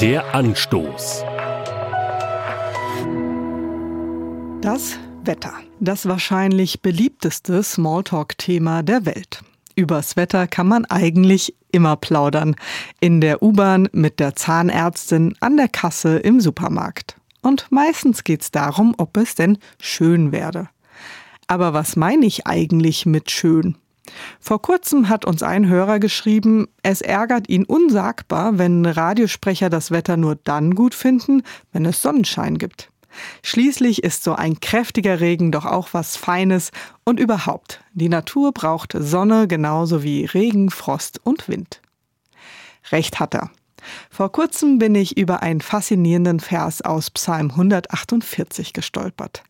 [0.00, 1.24] Der Anstoß.
[4.62, 5.52] Das Wetter.
[5.78, 9.42] Das wahrscheinlich beliebteste Smalltalk-Thema der Welt.
[9.76, 12.56] Übers Wetter kann man eigentlich immer plaudern.
[13.00, 17.16] In der U-Bahn, mit der Zahnärztin, an der Kasse, im Supermarkt.
[17.42, 20.70] Und meistens geht's darum, ob es denn schön werde.
[21.46, 23.76] Aber was meine ich eigentlich mit schön?
[24.40, 30.16] Vor kurzem hat uns ein Hörer geschrieben, es ärgert ihn unsagbar, wenn Radiosprecher das Wetter
[30.16, 31.42] nur dann gut finden,
[31.72, 32.90] wenn es Sonnenschein gibt.
[33.42, 36.70] Schließlich ist so ein kräftiger Regen doch auch was Feines
[37.04, 41.80] und überhaupt, die Natur braucht Sonne genauso wie Regen, Frost und Wind.
[42.92, 43.50] Recht hat er.
[44.10, 49.42] Vor kurzem bin ich über einen faszinierenden Vers aus Psalm 148 gestolpert.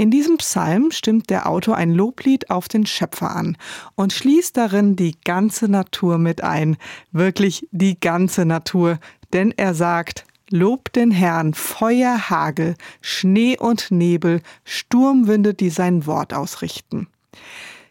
[0.00, 3.58] In diesem Psalm stimmt der Autor ein Loblied auf den Schöpfer an
[3.96, 6.78] und schließt darin die ganze Natur mit ein,
[7.12, 8.98] wirklich die ganze Natur,
[9.34, 16.32] denn er sagt, Lob den Herrn, Feuer, Hagel, Schnee und Nebel, Sturmwinde, die sein Wort
[16.32, 17.06] ausrichten.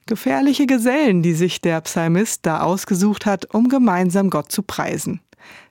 [0.08, 5.22] Gefährliche Gesellen, die sich der Psalmist da ausgesucht hat, um gemeinsam Gott zu preisen.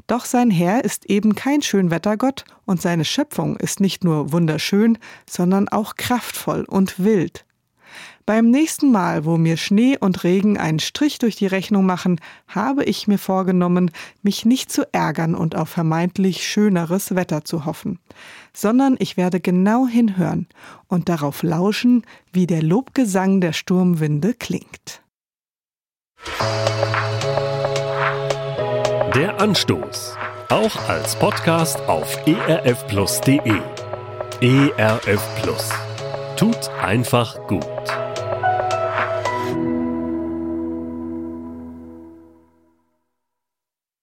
[0.07, 5.69] Doch sein Herr ist eben kein Schönwettergott und seine Schöpfung ist nicht nur wunderschön, sondern
[5.69, 7.45] auch kraftvoll und wild.
[8.29, 12.85] Beim nächsten Mal, wo mir Schnee und Regen einen Strich durch die Rechnung machen, habe
[12.85, 13.91] ich mir vorgenommen,
[14.23, 17.99] mich nicht zu ärgern und auf vermeintlich schöneres Wetter zu hoffen,
[18.53, 20.47] sondern ich werde genau hinhören
[20.89, 25.01] und darauf lauschen, wie der Lobgesang der Sturmwinde klingt.
[29.19, 30.17] Der Anstoß.
[30.49, 33.41] Auch als Podcast auf erfplus.de.
[34.41, 35.71] ERF Plus.
[36.37, 37.67] Tut einfach gut.